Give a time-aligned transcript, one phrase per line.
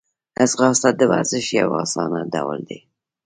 [0.49, 2.79] ځغاسته د ورزش یو آسانه ډول دی